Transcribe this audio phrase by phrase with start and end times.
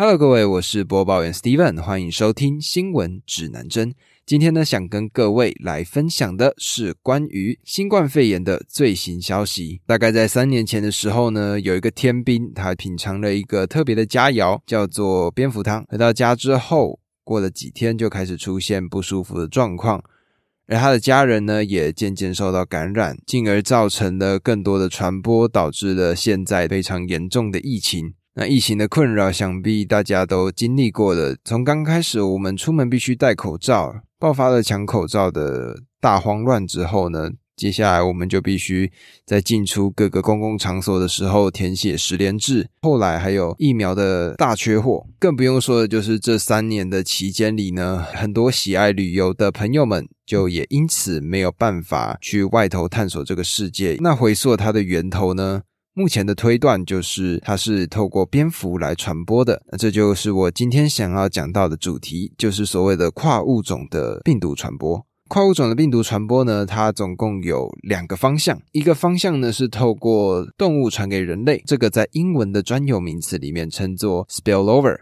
[0.00, 3.92] Hello，各位，我是播报员 Steven，欢迎收听新闻指南针。
[4.24, 9.80] 今天呢，想跟各位来分享的是关于新冠肺炎的最新消息。
[9.88, 15.84] 大概在三年前的时候呢，有一个天兵，他品尝了一个特别的佳肴，叫做蝙蝠汤。
[15.88, 20.04] 回到家之后，过了几天就开始出现不舒服的状况，
[20.68, 28.14] 而他的家人呢，也渐渐受到感染，进而造成了更多的传播，导致了现在非常严重的疫情。
[28.40, 31.34] 那疫情的困扰，想必大家都经历过了。
[31.44, 38.92] 从刚开始我们出门必须戴口罩，爆发了抢口罩的大慌乱之后呢，接下来我们就必须
[39.26, 42.68] 在进出各个公共场所的时候填写十连制。
[42.80, 53.96] 后来还有疫苗的大缺货，更不用说的就是这三年的期间里呢，很多喜爱旅游的朋友们就也因此没有办法去外头探索这个世界。
[53.98, 55.62] 那回溯它的源头呢？
[55.98, 65.04] 目前的推断就是它是透过蝙蝠来传播的，那这就是我今天想要讲到的主题，就是所谓的跨物种的病毒传播。
[65.26, 75.00] 跨物种的病毒传播呢，它总共有两个方向，一个方向呢是透过动物传给人类，这个在英文的专有名词里面称作 spillover，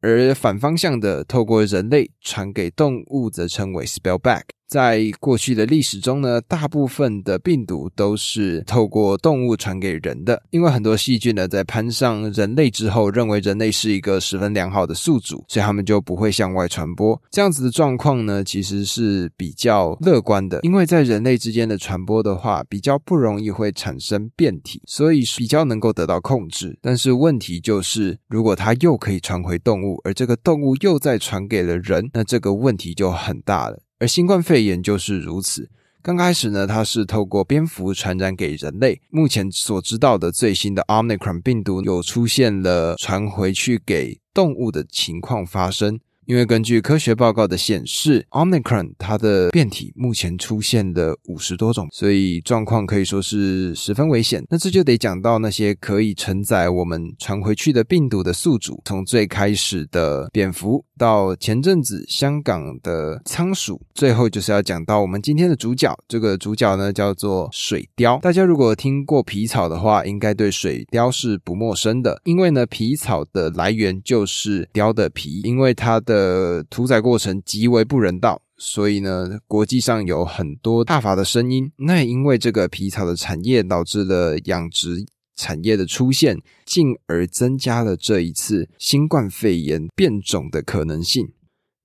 [0.00, 4.42] 而反方向的透过人类传给动物则称为 spillback。
[4.70, 17.20] 在过去的历史中呢，大部分的病毒都是透过动物传给人的，因为很多细菌呢在攀上人类之后，认为人类是一个十分良好的宿主，所以他们就不会向外传播。
[17.32, 26.78] 这样子的状况呢，其实是比较乐观的，因为在人类之间的传播的话，比较不容易会产生变体，所以比较能够得到控制。
[26.80, 33.80] 但是问题就是，如果它又可以传回动物，而这个动物又再传给了人，那这个问题就很大了。
[34.00, 35.68] 而新冠肺炎就是如此。
[36.02, 38.98] 刚开始呢，它是透过蝙蝠传染给人类。
[39.10, 46.00] 目前所知道的最新的 Omicron 病毒有出现了传回去给动物的情况发生。
[46.26, 54.42] 因为根据科学报告的显示，Omicron 它的变体目前出现了五十多种，所以状况可以说是十分危险。
[54.48, 60.84] 那这就得讲到那些可以承载我们传回去的病毒的宿主，从最开始的蝙蝠。
[61.00, 65.96] 到前阵子香港的仓鼠，最后就是要讲到我们今天的主角。
[66.06, 68.20] 这个主角呢叫做水貂。
[68.20, 72.20] 大家如果听过皮草的话，应该对水貂是不陌生的。
[72.24, 81.72] 因为呢，皮草的来源就是貂的皮，因为它的屠宰过程极为不人道，所以呢，国际上有很多大法的声音。
[81.78, 85.06] 那也因为这个皮草的产业，导致了养殖。
[85.40, 86.36] 产业的出现，
[86.66, 91.32] 进而增加了这一次新冠肺炎变种的可能性。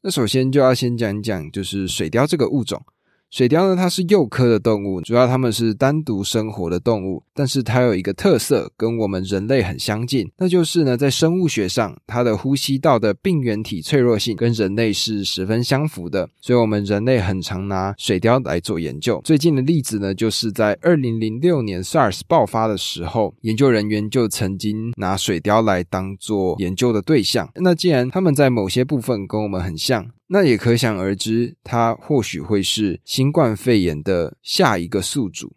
[0.01, 2.85] 那首先就要先讲讲，就是水貂这个物种。
[3.31, 19.19] 水貂呢，它是鼬科的动物，主要它们是单独生活的动物，但是它有一个特色，跟我们人类很相近，那就是呢，在生物学上，它的呼吸道的病原体脆弱性跟人类是十分相符的，所以我们人类很常拿水貂来做研究。
[19.25, 27.49] 最近的例子呢，就是在二零零六年 SARS 爆发的时候，研究人员就曾经拿水貂来当做研究的对象。
[27.55, 35.55] 那既然他们在某些部分跟我们很像，那也可想而知，它或许会是新冠肺炎的下一个宿主，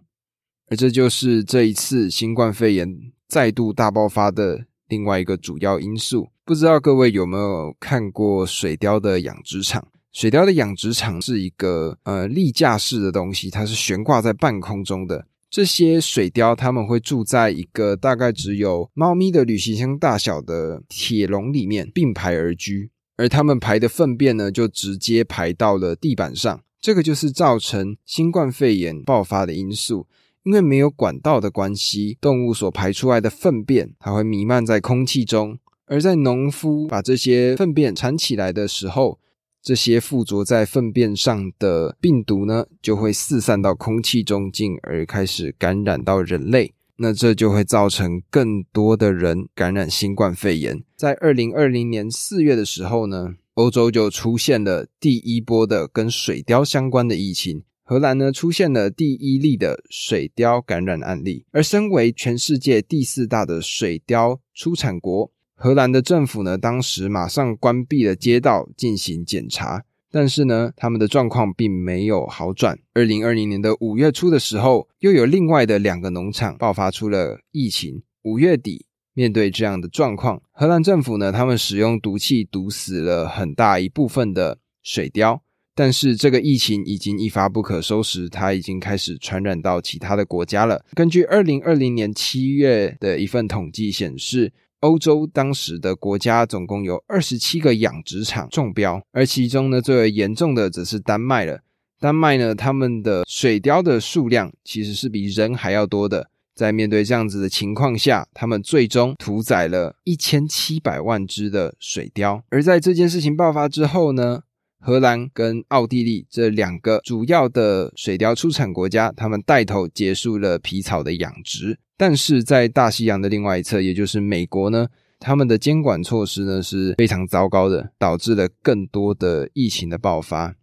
[0.69, 6.29] 而这就是这一次新冠肺炎再度大爆发的另外一个主要因素。
[6.45, 9.89] 不知道各位有没有看过水貂的养殖场？
[10.12, 15.27] 水貂的养殖场是一个呃立架式的东西，它是悬挂在半空中的。
[15.50, 22.91] 这些水貂他们会住在一个大概只有猫咪的旅行箱大小的铁笼里面，并排而居。
[23.19, 30.06] 而他们排的粪便呢，就直接排到了地板上，这个就是造成新冠肺炎爆发的因素。
[30.45, 35.59] 因为没有管道的关系，动物所排出来的粪便，它会弥漫在空气中。
[35.84, 39.19] 而在农夫把这些粪便铲起来的时候，
[39.61, 46.73] 这些附着在粪便上的病毒呢，就会四散到空气中，进而开始感染到人类。
[47.00, 50.82] 那这就会造成更多的人感染新冠肺炎。
[50.97, 57.62] 在二零二零年四月的时候呢，欧洲就出现了第一波的跟水貂相关的疫情。
[57.84, 69.84] 荷兰呢出现了第一例的水貂感染案例，而身为全世界第四大的水貂出产国，荷兰的政府呢当时马上关闭了街道进行检查。
[70.10, 72.78] 但是呢，他们的状况并没有好转。
[72.94, 78.02] 二零二零年的五月初的时候，又有另外的两个农场爆发出了疫情。
[78.22, 85.40] 五月底，面对这样的状况，荷兰政府呢，他们使用毒气毒死了很大一部分的水貂。
[85.75, 90.84] 但是这个疫情已经一发不可收拾，它已经开始传染到其他的国家了。
[90.94, 101.60] 根据二零二零年七月的一份统计显示，欧洲当时的国家总共有二十七个养殖场中标，而其中呢最为严重的则是丹麦了。
[102.00, 106.30] 丹麦呢，他们的水貂的数量其实是比人还要多的。
[106.54, 112.42] 在面对这样子的情况下，他们最终屠宰了一千七百万只的水貂。
[112.48, 114.42] 而在这件事情爆发之后呢，
[114.80, 121.78] 荷兰跟奥地利这两个主要的水貂出产国家，他们带头结束了皮草的养殖。
[121.96, 124.86] 但是在大西洋的另外一侧，也就是美国呢，
[125.19, 130.54] 他们的监管措施呢是非常糟糕的，导致了更多的疫情的爆发。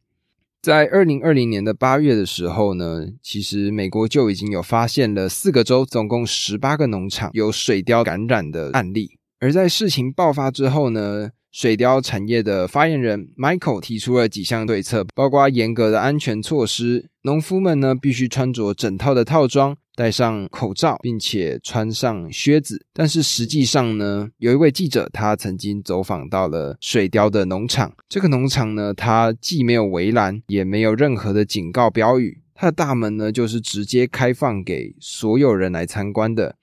[0.61, 9.19] 在二零二零年的八月的时候呢，其实美国就已经有发现了四个州，总共十八个农场有水貂感染的案例。
[9.39, 19.77] 而在事情爆发之后呢，水貂产业的发言人 Michael 提出了几项对策，包括严格的安全措施，农夫们呢必须穿着整套的套装。
[19.95, 22.85] 戴上口罩，并且穿上靴子。
[22.91, 27.93] 但是实际上呢，有一位记者，他曾经走访到了水貂的农场。
[28.09, 32.41] 这个农场呢，它既没有围栏，也没有任何的警告标语。
[32.53, 36.57] 它的大门呢，就是直接开放给所有人来参观的。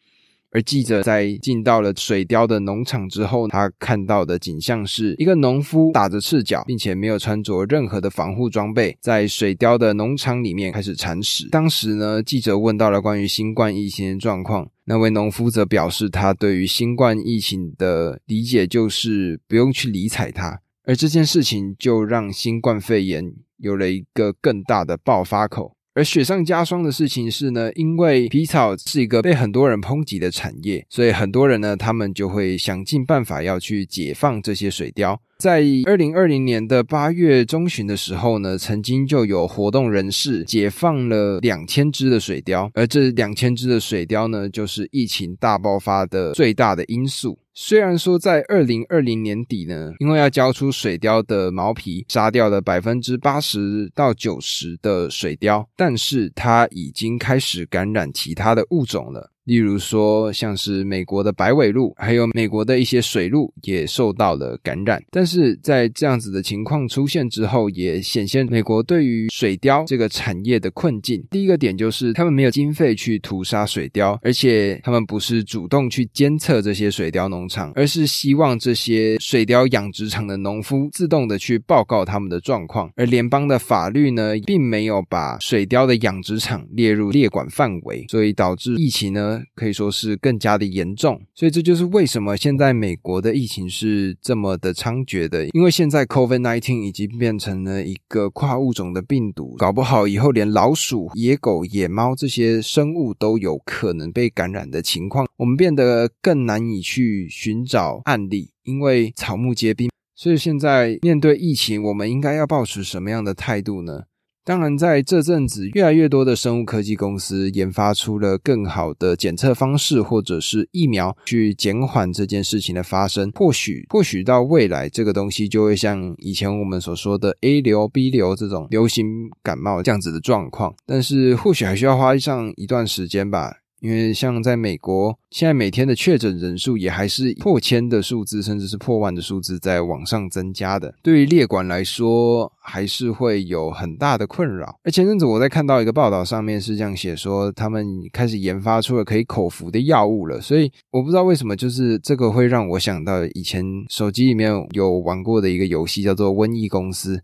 [0.52, 11.48] 而记者在进到了水貂的农场之后，他看到的景象是一个农夫打着赤脚，并且没有穿着任何的防护装备，在水貂的农场里面开始铲屎。
[11.50, 20.60] 当时呢，记者问到了关于新冠疫情的状况，那位农夫则表示，他对于新冠疫情的理解就是不用去理睬它。
[20.84, 25.76] 而这件事情就让新冠肺炎有了一个更大的爆发口。
[25.94, 35.18] 而雪上加霜的事情是呢，因为皮草是一个被很多人抨击的产业，所以很多人呢，他们就会想尽办法要去解放这些水貂。
[35.42, 47.36] 在二零二零年的八月中旬的时候呢，曾经就有活动人士解放了两千只的水貂，而这两千只的水貂呢，就是疫情大爆发的最大的因素。
[47.54, 59.32] 虽然说在二零二零年底呢，因为要交出水貂的毛皮，杀掉了百分之八十到九十的水貂，但是它已经开始感染其他的物种了。
[59.44, 65.02] 例如说，像是美国的白尾鹿，还有美国的一些水鹿也受到了感染。
[65.10, 71.24] 但是在这样子的情况出现之后，也显现美国对于水貂这个产业的困境。
[71.30, 82.88] 第一个点就是他们没有经费去屠杀水貂，而且他们不是主动去监测这些水貂农场，而是希望这些水貂养殖场的农夫自动的去报告他们的状况。
[82.94, 89.31] 而联邦的法律呢，并没有把水貂的养殖场列入列管范围，所以导致疫情呢。
[89.54, 95.46] 可以说是更加的严重，所以这就是为什么现在美国的疫情是这么的猖獗的。
[95.48, 109.90] 因为现在 COVID-19 已经变成了一个跨物种的病毒，搞不好以后连老鼠、野狗、野猫这些生物都有可能被感染的情况，我们变得更难以去寻找案例，因为草木皆兵。
[110.14, 114.02] 所以现在面对疫情，我们应该要保持什么样的态度呢？
[114.44, 123.30] 当然，在这阵子，越来越多的生物科技公司研发出了更好的检测方式，或者是疫苗，去减缓这件事情的发生。
[123.36, 129.06] 或许，或许到未来，这个东西就会像以前我们所说的 A 流、B 流这种流行
[129.44, 130.74] 感冒这样子的状况。
[130.84, 133.61] 但是，或许还需要花上一段时间吧。
[133.82, 140.94] 因为像在美国，现在每天的确诊人数也还是破千的数字，甚至是破万的数字在往上增加的。
[141.02, 144.78] 对于列管来说，还是会有很大的困扰。
[144.84, 150.40] 而前阵子我在看到一个报道，上面是这样写说，他们开始研发出了可以口服的药物了。
[150.40, 157.16] 所以我不知道为什么，就是这个会让我想到以前手机里面有玩过的一个游戏，叫做《瘟疫公司》。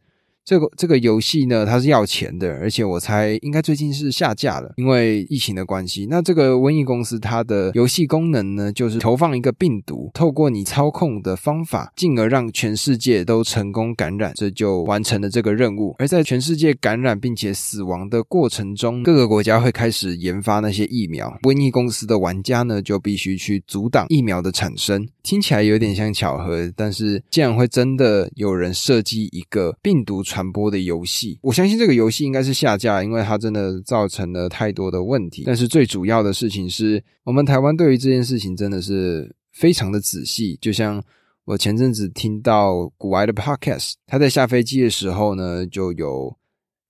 [0.49, 6.07] 这个这个游戏呢，它是要钱的，而且我猜应该最近是下架了，因为疫情的关系。
[6.09, 15.95] 那这个瘟疫公司它的游戏功能呢，就是投放一个病毒，透过你操控的方法，进而让全世界都成功感染，这就完成了这个任务。
[15.99, 25.07] 而在全世界感染并且死亡的过程中，各个国家会开始研发那些疫苗，瘟疫公司的玩家呢就必须去阻挡疫苗的产生。
[25.23, 30.38] 听起来有点像巧合，但是竟然会真的有人设计一个病毒传。
[30.39, 35.43] 传播的游戏，我相信这个游戏应该是下架，因为它真的造成了太多的问题。
[35.45, 40.57] 但是最主要的事情是我们台湾对于这件事情真的是非常的仔细。
[40.61, 41.03] 就像
[41.45, 46.37] 我前阵子听到古埃的 Podcast，他在下飞机的时候呢，就有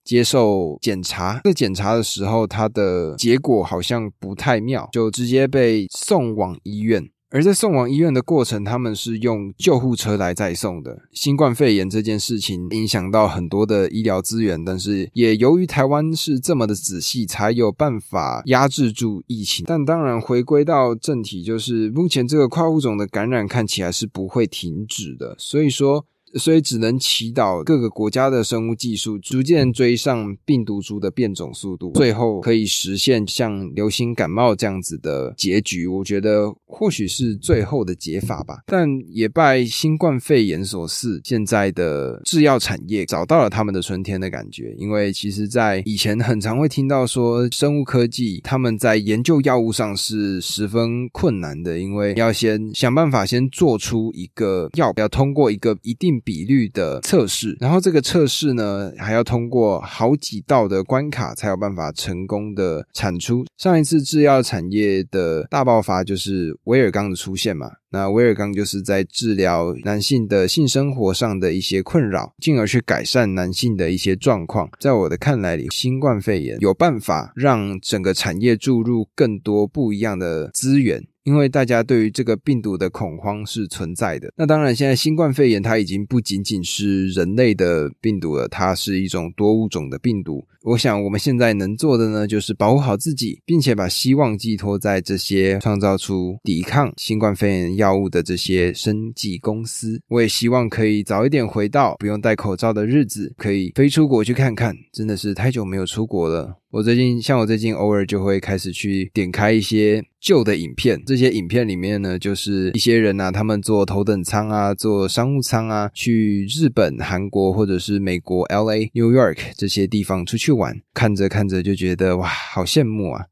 [0.03, 1.41] 接受检查。
[1.43, 7.09] 在检查的时候，他的结果好像不太妙，就直接被送往医院。
[7.31, 11.03] 而在送往医院的过程，他们是用救护车来载送的。
[11.11, 19.65] 新冠肺炎这件事情影响到很多的医疗资源，但是也由于台湾是这么的仔细，才有办法压制住疫情。
[19.67, 26.05] 但当然，回归到正题，就是目前这个跨物种的感染看起来是不会停止的，所以说。
[26.35, 35.87] 所以只能祈祷各个国家的生物技术逐渐追上病毒株的变种速度，最后可以实现像流行感冒这样子的结局。
[35.87, 38.59] 我觉得或许是最后的解法吧。
[38.67, 44.75] 但也拜新冠肺炎所赐，现在的制药产业找到了他们的春天的感觉。
[44.77, 56.18] 因为其实，在以前很常会听到说，生物科技他们在研究药物上是十分困难的，因为要先想办法先做出一个药，要通过一个一定。
[56.19, 63.45] 比率的测试，然后这个测试呢，还要通过好几道的关卡，才有办法成功的产出。
[63.57, 74.69] 上一次制药产业的大爆发就是威尔刚的出现嘛，那威尔刚就是在治疗男性的性生活上的一些困扰，进而去改善男性的一些状况。
[74.79, 81.03] 在我的看来里，新冠肺炎有办法让整个产业注入更多不一样的资源。
[81.23, 84.31] 因为大家对于这个病毒的恐慌是存在的。
[84.35, 90.45] 那当然，现在新冠肺炎它已经不仅仅是人类的病毒了，它是一种多物种的病毒。
[90.63, 100.01] 我想，我们现在能做的呢，就是保护好自己，并且把希望寄托在这些创造出抵抗新冠肺炎药物的这些生技公司。
[100.09, 104.75] 我也希望可以早一点回到不用戴口罩的日子，可以飞出国去看看。
[104.91, 106.58] 真的是太久没有出国了。
[106.71, 120.37] 我最近，像我最近偶尔就会开始去点开一些旧的影片，这些影片里面呢，就是一些人呐，他们坐头等舱啊，坐商务舱啊，去日本、韩国或者是美国 L A、New York 这些地方出。
[120.37, 123.25] 去玩，看着看着就觉得哇，好羡慕啊！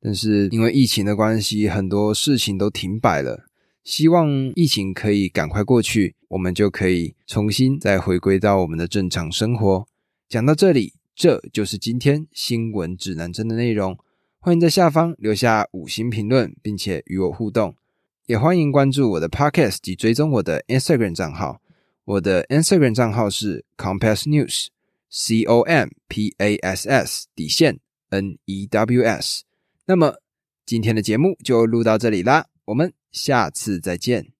[0.00, 3.44] 但是因为疫情的关系，很多事情都停摆了。
[3.84, 9.86] 希望疫情可以赶快过去，我们就可以重新再回归到我们的正常生活。
[10.28, 13.98] 讲到这里，这就是今天新闻指南针的内容。
[14.38, 17.76] 欢迎在下方留下五星评论，并且与我互动。
[18.24, 21.60] 也欢迎关注我的 Podcast 及追踪我的 Instagram 账号。
[22.06, 24.68] 我的 Instagram 账号是 Compass News。
[25.10, 29.42] C O M P A S S 底线 N E W S，
[29.84, 30.14] 那么
[30.64, 34.32] 今天的节目就录到这里啦，我们下次再见。